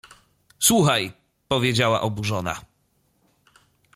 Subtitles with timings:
[0.67, 1.11] —Słuchaj!—
[1.47, 2.61] powiedziała oburzona.